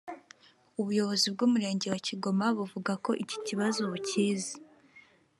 [0.79, 4.55] ubuyobozi bw’umurenge wa Kigoma buvuga ko iki kibazo bukizi